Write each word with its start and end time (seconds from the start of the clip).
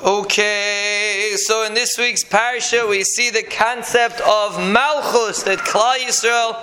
Okay, 0.00 1.32
so 1.34 1.66
in 1.66 1.74
this 1.74 1.98
week's 1.98 2.22
parsha, 2.22 2.88
we 2.88 3.02
see 3.02 3.30
the 3.30 3.42
concept 3.42 4.20
of 4.20 4.56
Malchus 4.72 5.42
that 5.42 5.58
Klal 5.58 5.96
Yisrael 5.96 6.56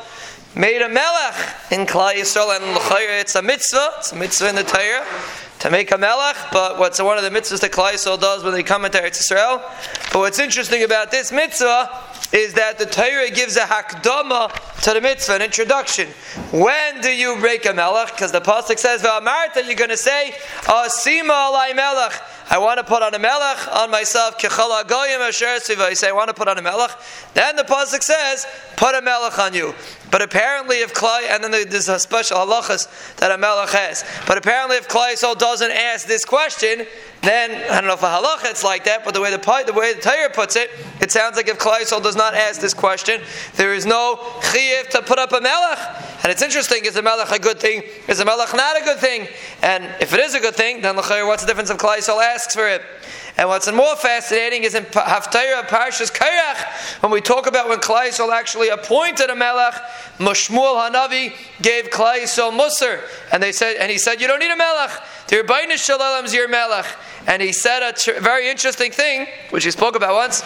made 0.55 0.81
a 0.81 0.87
melech 0.87 1.35
in 1.69 1.85
Klal 1.85 2.13
Yisrael, 2.13 2.55
and 2.55 3.19
it's 3.19 3.35
a 3.35 3.41
mitzvah. 3.41 3.89
It's 3.97 4.13
a 4.13 4.15
mitzvah 4.15 4.47
in 4.47 4.55
the 4.55 4.63
Torah 4.63 5.05
to 5.59 5.69
make 5.69 5.91
a 5.91 5.97
melech. 5.97 6.37
But 6.53 6.79
what's 6.79 7.01
one 7.01 7.17
of 7.17 7.25
the 7.25 7.29
mitzvahs 7.29 7.59
that 7.59 7.73
Klal 7.73 7.91
Yisrael 7.91 8.17
does 8.17 8.41
when 8.41 8.53
they 8.53 8.63
come 8.63 8.85
into 8.85 8.99
Eretz 8.99 9.21
Yisrael? 9.21 9.61
But 10.13 10.19
what's 10.19 10.39
interesting 10.39 10.83
about 10.83 11.11
this 11.11 11.33
mitzvah 11.33 11.89
is 12.33 12.53
that 12.53 12.77
the 12.77 12.85
Torah 12.85 13.29
gives 13.29 13.55
a 13.55 13.61
hakdama 13.61 14.51
to 14.81 14.93
the 14.93 15.01
mitzvah, 15.01 15.35
an 15.35 15.41
introduction. 15.41 16.07
When 16.51 17.01
do 17.01 17.09
you 17.09 17.37
break 17.39 17.65
a 17.65 17.73
melech? 17.73 18.11
Because 18.11 18.31
the 18.31 18.41
pasuk 18.41 18.77
says, 18.79 19.01
"V'amarta," 19.01 19.65
you're 19.65 19.75
going 19.75 19.89
to 19.89 19.97
say, 19.97 20.35
"Asima 20.63 21.51
alay 21.51 21.75
melech." 21.75 22.21
I 22.47 22.59
want 22.59 22.77
to 22.77 22.83
put 22.83 23.01
on 23.01 23.13
a 23.15 23.19
melech 23.19 23.67
on 23.75 23.89
myself. 23.89 24.35
I 24.39 25.93
say, 25.93 26.09
I 26.09 26.11
want 26.11 26.27
to 26.27 26.33
put 26.33 26.47
on 26.47 26.59
a 26.59 26.61
melech. 26.61 26.91
Then 27.33 27.55
the 27.55 27.63
pasuk 27.63 28.03
says, 28.03 28.45
put 28.75 28.93
a 28.93 29.01
melech 29.01 29.39
on 29.39 29.55
you. 29.55 29.73
But 30.11 30.21
apparently, 30.21 30.77
if 30.77 30.93
Klai, 30.93 31.27
and 31.29 31.43
then 31.43 31.51
there's 31.51 31.89
a 31.89 31.97
special 31.97 32.37
halachas 32.37 33.15
that 33.17 33.31
a 33.31 33.37
melech 33.37 33.69
has. 33.69 34.05
But 34.27 34.37
apparently, 34.37 34.77
if 34.77 34.87
Klai 34.87 35.15
so 35.15 35.33
doesn't 35.33 35.71
ask 35.71 36.05
this 36.05 36.23
question, 36.23 36.85
then 37.21 37.51
I 37.71 37.81
don't 37.81 37.87
know 37.87 37.95
if 37.95 38.03
a 38.03 38.05
halacha 38.05 38.51
it's 38.51 38.63
like 38.63 38.83
that, 38.85 39.03
but 39.03 39.15
the 39.15 39.21
way 39.21 39.31
the 39.31 39.63
the 39.65 39.73
way 39.73 39.93
the 39.93 40.01
Torah 40.01 40.29
puts 40.29 40.55
it, 40.55 40.69
it 41.01 41.11
sounds 41.11 41.35
like 41.35 41.47
if 41.47 41.57
Klai 41.57 41.83
does 42.05 42.15
not 42.15 42.33
ask 42.33 42.61
this 42.61 42.73
question, 42.73 43.21
there 43.55 43.73
is 43.73 43.85
no 43.85 44.17
chiyuv 44.39 44.89
to 44.89 45.01
put 45.01 45.19
up 45.19 45.33
a 45.33 45.41
melech. 45.41 45.79
And 46.23 46.31
it's 46.31 46.41
interesting: 46.41 46.85
is 46.85 46.95
a 46.95 47.01
melech 47.01 47.31
a 47.31 47.39
good 47.39 47.59
thing? 47.59 47.83
Is 48.07 48.19
a 48.19 48.25
melech 48.25 48.53
not 48.53 48.81
a 48.81 48.83
good 48.83 48.99
thing? 48.99 49.27
And 49.61 49.83
if 49.99 50.13
it 50.13 50.19
is 50.19 50.33
a 50.33 50.39
good 50.39 50.55
thing, 50.55 50.81
then 50.81 50.95
what's 50.95 51.41
the 51.41 51.47
difference 51.47 51.69
if 51.69 51.77
Klai 51.77 51.99
asks 52.07 52.55
for 52.55 52.67
it? 52.67 52.81
And 53.37 53.49
what's 53.49 53.69
more 53.69 53.95
fascinating 53.97 54.63
is 54.63 54.75
in 54.75 54.85
Haftarah 54.85 55.67
Parshas 55.67 56.09
Korach, 56.09 57.01
when 57.01 57.11
we 57.11 57.19
talk 57.19 57.47
about 57.47 57.67
when 57.67 57.79
Klai 57.79 58.07
actually 58.31 58.69
appointed 58.69 59.29
a 59.29 59.35
melech, 59.35 59.73
Mashmuel 60.19 60.89
Hanavi 60.89 61.33
gave 61.61 61.89
Klai 61.89 62.23
Musar, 62.51 63.01
and 63.33 63.43
they 63.43 63.51
said, 63.51 63.75
and 63.75 63.91
he 63.91 63.97
said, 63.97 64.21
"You 64.21 64.27
don't 64.27 64.39
need 64.39 64.51
a 64.51 64.55
melech. 64.55 64.91
The 65.27 65.37
Ribono 65.37 65.75
Shel 65.75 65.99
Olam 65.99 66.23
is 66.23 66.33
your 66.33 66.47
melech." 66.47 66.85
And 67.27 67.41
he 67.41 67.51
said 67.51 67.83
a 67.83 67.91
tr- 67.91 68.21
very 68.21 68.47
interesting 68.49 68.91
thing, 68.91 69.27
which 69.49 69.65
he 69.65 69.71
spoke 69.71 69.95
about 69.95 70.13
once 70.13 70.43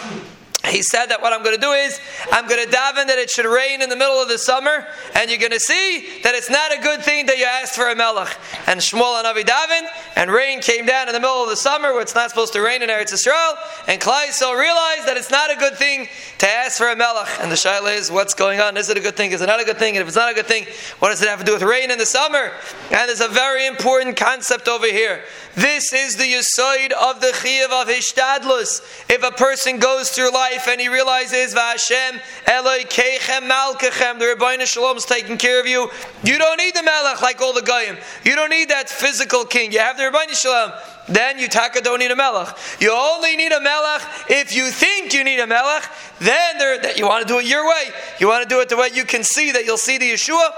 he 0.66 0.82
said 0.82 1.06
that 1.06 1.22
what 1.22 1.32
I'm 1.32 1.42
going 1.42 1.54
to 1.54 1.60
do 1.60 1.72
is 1.72 1.98
I'm 2.30 2.46
going 2.46 2.62
to 2.62 2.70
daven 2.70 3.06
that 3.06 3.18
it 3.18 3.30
should 3.30 3.46
rain 3.46 3.80
in 3.80 3.88
the 3.88 3.96
middle 3.96 4.20
of 4.20 4.28
the 4.28 4.36
summer, 4.36 4.86
and 5.14 5.30
you're 5.30 5.38
going 5.38 5.52
to 5.52 5.60
see 5.60 6.20
that 6.22 6.34
it's 6.34 6.50
not 6.50 6.72
a 6.76 6.80
good 6.80 7.02
thing 7.02 7.26
that 7.26 7.38
you 7.38 7.44
asked 7.44 7.74
for 7.74 7.88
a 7.88 7.96
melech. 7.96 8.36
And 8.66 8.78
Shmuel 8.78 9.22
Hanavi 9.22 9.42
daven, 9.42 9.86
and 10.16 10.30
rain 10.30 10.60
came 10.60 10.84
down 10.84 11.08
in 11.08 11.14
the 11.14 11.20
middle 11.20 11.42
of 11.42 11.48
the 11.48 11.56
summer 11.56 11.92
where 11.92 12.02
it's 12.02 12.14
not 12.14 12.28
supposed 12.28 12.52
to 12.52 12.60
rain 12.60 12.82
in 12.82 12.90
Eretz 12.90 13.12
Yisrael, 13.12 13.54
and 13.88 14.00
Klai 14.00 14.30
so 14.32 14.52
realized 14.52 15.08
that 15.08 15.16
it's 15.16 15.30
not 15.30 15.50
a 15.50 15.56
good 15.56 15.76
thing 15.76 16.08
to 16.38 16.48
ask 16.48 16.76
for 16.76 16.90
a 16.90 16.96
melech. 16.96 17.28
And 17.40 17.50
the 17.50 17.56
shaila 17.56 17.96
is, 17.96 18.10
what's 18.10 18.34
going 18.34 18.60
on? 18.60 18.76
Is 18.76 18.90
it 18.90 18.98
a 18.98 19.00
good 19.00 19.16
thing? 19.16 19.32
Is 19.32 19.40
it 19.40 19.46
not 19.46 19.60
a 19.60 19.64
good 19.64 19.78
thing? 19.78 19.96
And 19.96 20.02
if 20.02 20.08
it's 20.08 20.16
not 20.16 20.30
a 20.30 20.34
good 20.34 20.46
thing, 20.46 20.66
what 20.98 21.08
does 21.08 21.22
it 21.22 21.28
have 21.28 21.38
to 21.38 21.44
do 21.44 21.54
with 21.54 21.62
rain 21.62 21.90
in 21.90 21.96
the 21.96 22.06
summer? 22.06 22.52
And 22.90 23.08
there's 23.08 23.22
a 23.22 23.28
very 23.28 23.66
important 23.66 24.16
concept 24.16 24.68
over 24.68 24.86
here. 24.86 25.24
This 25.54 25.92
is 25.92 26.16
the 26.16 26.24
yisoid 26.24 26.92
of 26.92 27.20
the 27.20 27.28
chiyuv 27.28 27.82
of 27.82 27.88
hishtadlus. 27.88 28.82
If 29.08 29.24
a 29.24 29.32
person 29.32 29.78
goes 29.78 30.10
through 30.10 30.32
life 30.32 30.49
life 30.50 30.68
and 30.68 30.80
he 30.80 30.88
realizes 30.88 31.54
Vashem 31.54 32.20
Eloi 32.46 32.84
Malkechem, 32.84 34.18
the 34.18 34.24
Ribono 34.24 34.66
Shel 34.66 34.84
Olam 34.84 34.96
is 34.96 35.04
taking 35.04 35.36
care 35.36 35.60
of 35.60 35.66
you. 35.66 35.90
You 36.24 36.38
don't 36.38 36.56
need 36.56 36.74
the 36.74 36.82
Melech 36.82 37.22
like 37.22 37.40
all 37.40 37.52
the 37.52 37.62
Goyim. 37.62 37.96
You 38.24 38.34
don't 38.34 38.50
need 38.50 38.68
that 38.70 38.88
physical 38.88 39.44
king. 39.44 39.72
You 39.72 39.78
have 39.80 39.96
the 39.96 40.04
Ribono 40.04 40.30
Shel 40.30 40.52
Olam. 40.52 41.00
Then 41.10 41.40
you 41.40 41.48
taka 41.48 41.80
don't 41.80 41.98
need 41.98 42.12
a 42.12 42.16
melech. 42.16 42.56
You 42.78 42.92
only 42.92 43.34
need 43.34 43.50
a 43.50 43.60
melech 43.60 44.02
if 44.28 44.54
you 44.54 44.70
think 44.70 45.12
you 45.12 45.24
need 45.24 45.40
a 45.40 45.46
melech. 45.46 45.90
Then 46.20 46.58
there, 46.58 46.96
you 46.96 47.04
want 47.04 47.26
to 47.26 47.32
do 47.32 47.40
it 47.40 47.46
your 47.46 47.66
way. 47.66 47.84
You 48.20 48.28
want 48.28 48.44
to 48.44 48.48
do 48.48 48.60
it 48.60 48.68
the 48.68 48.76
way 48.76 48.90
you 48.94 49.04
can 49.04 49.24
see 49.24 49.50
that 49.50 49.64
you'll 49.64 49.76
see 49.76 49.98
the 49.98 50.08
Yeshua. 50.08 50.50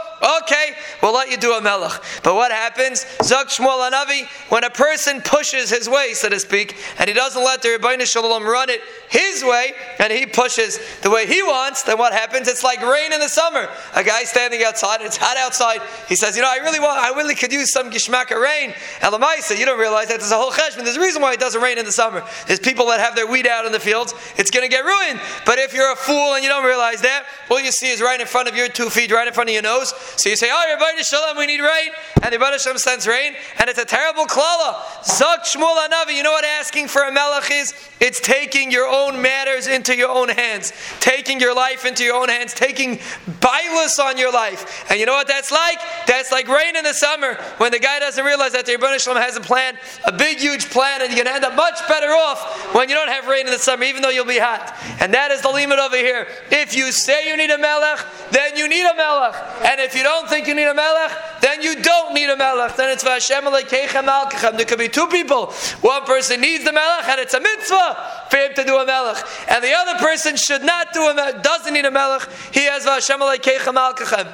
Okay, 0.43 0.73
we'll 1.03 1.15
let 1.15 1.31
you 1.31 1.39
do 1.39 1.55
a 1.55 1.61
melech. 1.63 2.03
But 2.23 2.35
what 2.35 2.53
happens? 2.53 3.07
Zok 3.21 3.47
Shmuel 3.47 3.91
Hanavi, 3.91 4.27
when 4.51 4.63
a 4.65 4.71
person 4.71 5.23
pushes 5.23 5.71
his 5.71 5.89
way, 5.89 6.13
so 6.13 6.29
to 6.29 6.39
speak, 6.39 6.77
and 6.99 7.09
he 7.09 7.15
doesn't 7.15 7.43
let 7.43 7.63
the 7.63 7.69
Ribono 7.69 8.05
Shel 8.05 8.25
Olam 8.25 8.45
run 8.45 8.69
it 8.69 8.83
his 9.09 9.43
way, 9.43 9.73
and 9.99 10.13
he 10.13 10.27
pushes 10.27 10.79
the 11.03 11.11
way 11.11 11.27
he 11.27 11.43
wants, 11.43 11.83
then 11.83 11.99
what 11.99 12.13
happens? 12.13 12.49
It's 12.49 12.63
like 12.63 12.83
rain 12.83 13.13
in 13.13 13.21
the 13.21 13.29
summer. 13.29 13.69
A 13.95 14.05
guy 14.05 14.25
standing 14.25 14.63
outside, 14.65 15.01
it's 15.03 15.17
hot 15.17 15.37
outside. 15.37 15.81
He 16.09 16.17
says, 16.17 16.37
"You 16.37 16.43
know, 16.43 16.51
I 16.51 16.57
really 16.57 16.81
want, 16.81 16.99
I 16.99 17.11
really 17.17 17.35
could 17.35 17.53
use 17.53 17.73
some 17.73 17.91
gishmaka 17.91 18.41
rain." 18.41 18.75
Elamaisa, 19.01 19.59
you 19.59 19.67
don't 19.67 19.79
realize 19.79 20.09
that 20.09 20.21
there's 20.21 20.33
a 20.33 20.37
whole 20.37 20.53
cheshbon. 20.53 20.85
There's 20.85 20.97
a 20.97 21.01
reason 21.01 21.23
why 21.23 21.33
it 21.33 21.41
doesn't 21.41 21.61
rain 21.61 21.79
in 21.79 21.85
the 21.85 21.93
summer. 21.93 22.23
There's 22.47 22.61
people 22.61 22.87
that 22.87 23.01
have 23.01 23.15
their 23.15 23.27
wheat 23.27 23.47
out 23.47 23.67
in 23.67 23.73
the 23.73 23.81
fields. 23.81 24.15
It's 24.37 24.51
going 24.51 24.65
to 24.65 24.69
get 24.69 24.85
ruined. 24.85 25.21
But 25.45 25.59
if 25.59 25.73
you're 25.75 25.93
a 25.93 25.97
fool 25.97 26.35
and 26.35 26.43
you 26.43 26.49
don't 26.49 26.65
realize 26.65 27.03
that, 27.03 27.25
all 27.51 27.61
you 27.61 27.73
see 27.73 27.91
is 27.91 28.01
right 28.01 28.21
in 28.21 28.27
front 28.27 28.49
of 28.49 28.57
your 28.57 28.69
two 28.69 28.91
feet, 28.91 29.11
right 29.13 29.27
in 29.27 29.35
front 29.35 29.51
of 29.51 29.55
your 29.55 29.63
nose. 29.63 29.93
So 30.17 30.29
you 30.29 30.37
say, 30.37 30.51
"Oh, 30.51 30.77
Ribono 30.77 31.07
Shel 31.07 31.23
Olam, 31.23 31.39
we 31.39 31.47
need 31.47 31.61
rain," 31.61 31.91
and 32.23 32.33
the 32.33 32.39
Ribono 32.39 32.63
Shel 32.63 32.75
Olam 32.75 32.79
sends 32.79 33.07
rain, 33.07 33.35
and 33.59 33.69
it's 33.69 33.79
a 33.79 33.85
terrible 33.85 34.27
klala. 34.27 34.77
Zok 35.05 35.45
Shmuel 35.45 35.77
Hanavi. 35.87 36.15
You 36.15 36.23
know 36.23 36.33
what 36.33 36.45
asking 36.45 36.89
for 36.89 37.03
a 37.03 37.13
melech 37.13 37.51
is? 37.51 37.75
It's 38.01 38.21
taking 38.21 38.71
your 38.71 38.89
own 38.89 39.21
matters 39.23 39.67
into 39.73 39.97
your 39.97 40.11
own 40.11 40.29
hands, 40.29 40.73
taking 41.01 41.41
your 41.41 41.55
life 41.55 41.85
into 41.85 42.05
your 42.05 42.17
own 42.17 42.29
hands, 42.29 42.55
taking 42.55 43.01
bilus 43.41 43.99
on 43.99 44.17
your 44.17 44.33
life. 44.33 44.85
And 44.91 45.01
you 45.01 45.07
know 45.07 45.15
what 45.15 45.29
that's 45.29 45.51
like? 45.51 45.79
That's 46.07 46.31
like 46.31 46.49
rain 46.49 46.77
in 46.77 46.85
the 46.85 46.95
summer 46.95 47.35
when 47.59 47.73
the 47.73 47.79
guy 47.79 47.99
doesn't 47.99 48.25
realize 48.25 48.53
that 48.53 48.67
the 48.67 48.73
Ribono 48.73 49.01
Shel 49.01 49.15
Olam 49.15 49.23
has 49.23 49.37
a 49.37 49.41
plan, 49.41 49.77
a 50.05 50.13
big 50.13 50.39
huge 50.39 50.71
plan, 50.71 51.03
and 51.03 51.11
you're 51.11 51.25
going 51.25 51.27
to 51.27 51.35
end 51.35 51.45
up 51.45 51.57
much 51.57 51.81
better 51.89 52.09
off 52.09 52.75
when 52.75 52.89
you 52.89 52.95
don't 52.95 53.09
have 53.09 53.27
rain 53.27 53.47
in 53.47 53.53
the 53.53 53.59
summer, 53.59 53.85
even 53.85 54.03
though 54.03 54.11
you'll 54.11 54.25
be 54.25 54.39
hot. 54.39 54.77
And 55.01 55.13
that 55.15 55.31
is 55.31 55.43
the 55.43 55.51
limit 55.51 55.79
over 55.79 55.97
here. 55.97 56.29
If 56.51 56.77
you 56.77 56.93
say 56.93 57.29
you 57.29 57.37
need 57.37 57.51
a 57.51 57.59
melech, 57.59 58.05
then 58.31 58.57
you 58.57 58.69
need 58.69 58.85
a 58.85 58.95
melech. 58.95 59.35
And 59.65 59.81
if 59.81 59.95
you 59.97 60.03
don't 60.03 60.29
think 60.29 60.47
you 60.47 60.55
need 60.55 60.69
a 60.69 60.75
melech, 60.75 61.41
then 61.41 61.63
you 61.63 61.83
don't 61.83 62.15
need 62.15 62.31
a 62.31 62.37
melech. 62.37 62.77
Then 62.77 62.91
it's 62.91 63.05
Vashem 63.05 64.57
There 64.57 64.67
could 64.67 64.79
be 64.79 64.89
two 64.89 65.07
people. 65.09 65.47
One 65.81 66.05
person 66.05 66.41
needs 66.41 66.65
the 66.65 66.73
melech, 66.73 67.09
and 67.09 67.21
it's 67.21 67.35
a 67.35 67.41
mitzvah 67.41 68.22
for 68.33 68.39
him 68.39 68.55
to 68.55 68.65
do 68.65 68.79
a 68.79 68.87
melech. 68.87 69.23
And 69.47 69.63
the 69.63 69.75
other 69.75 69.99
person 69.99 70.37
should 70.37 70.63
not 70.63 70.95
do 70.95 71.03
a 71.07 71.15
melech, 71.15 71.43
doesn't 71.43 71.75
need 71.75 71.85
a 71.85 71.91
melech. 71.91 72.27
He 72.53 72.65
has 72.65 72.87
Vashem 72.87 73.21
Alekechem 73.21 73.77
Alkechem 73.77 74.33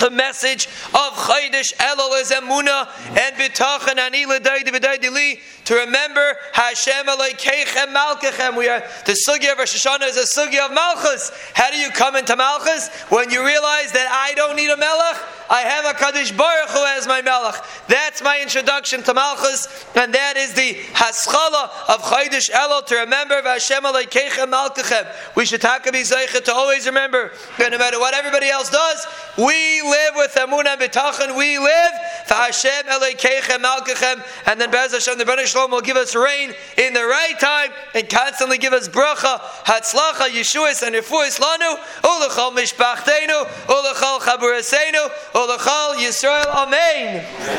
the 0.00 0.10
message 0.10 0.66
of 0.66 1.12
Chodesh 1.12 1.72
Elul 1.74 2.20
is 2.20 2.30
Emuna 2.30 2.88
and 3.08 3.36
Bitachon 3.36 3.98
Ani 3.98 4.26
L'daydi 4.26 4.68
V'daydi 4.68 5.40
to 5.64 5.74
remember 5.74 6.36
Hashem 6.52 7.06
Elokeichem 7.06 7.94
Malkechem. 7.94 8.56
We 8.56 8.68
are 8.68 8.80
the 9.06 9.16
sugi 9.26 9.50
of 9.50 9.58
Rosh 9.58 9.74
Hashanah 9.74 10.08
is 10.08 10.16
a 10.16 10.40
sugi 10.40 10.58
of 10.58 10.72
Malchus. 10.72 11.30
How 11.54 11.70
do 11.70 11.78
you 11.78 11.90
come 11.90 12.16
into 12.16 12.36
Malchus 12.36 12.88
when 13.08 13.30
you 13.30 13.44
realize 13.44 13.92
that 13.92 14.08
I 14.10 14.34
don't 14.34 14.56
need 14.56 14.70
a 14.70 14.76
Melech? 14.76 15.20
I 15.50 15.60
have 15.60 15.84
a 15.84 15.98
Kadosh 15.98 16.36
Baruch 16.36 16.70
Hu 16.70 16.84
as 16.96 17.06
my 17.06 17.22
Melech. 17.22 17.62
That's 17.88 18.22
my 18.22 18.40
introduction 18.40 19.02
to 19.04 19.14
Malchus, 19.14 19.86
and 19.94 20.14
that 20.14 20.36
is 20.36 20.54
the 20.54 20.74
Haschala 20.92 21.70
of 21.88 22.02
Chodesh 22.02 22.50
Elul 22.50 22.84
to 22.86 22.96
remember 22.96 23.40
Hashem 23.42 23.84
Elokeichem 23.84 24.50
Malkechem. 24.50 25.06
We 25.36 25.44
should 25.44 25.60
talk 25.60 25.86
about 25.86 25.94
to 25.94 26.52
always 26.52 26.86
remember 26.86 27.32
that 27.58 27.70
no 27.72 27.78
matter 27.78 27.98
what 27.98 28.14
everybody 28.14 28.48
else 28.48 28.70
does, 28.70 29.06
we 29.36 29.82
live 29.82 30.14
with 30.16 30.34
Amunah 30.34 30.76
Bitachon. 30.76 31.36
We 31.36 31.58
live 31.58 31.92
for 32.26 32.34
Hashem 32.34 32.86
Elokeichem 32.86 33.62
Malkechem, 33.62 34.24
and 34.46 34.60
then 34.60 34.70
Bez 34.70 34.92
Hashem 34.92 35.18
the 35.18 35.24
British 35.24 35.53
Will 35.54 35.80
give 35.80 35.96
us 35.96 36.16
rain 36.16 36.52
in 36.76 36.94
the 36.94 37.04
right 37.04 37.38
time 37.38 37.70
and 37.94 38.08
constantly 38.08 38.58
give 38.58 38.72
us 38.72 38.88
bracha, 38.88 39.38
hatzlacha, 39.64 40.28
yeshuas, 40.28 40.82
and 40.82 40.96
refuas 40.96 41.38
lanu, 41.38 41.76
ulachal 42.02 42.52
mishpachtenu, 42.52 43.44
ulachal 43.66 44.18
chaburasenu, 44.20 45.08
ulachal 45.32 45.94
Yisrael. 45.94 46.46
Amen. 46.46 47.54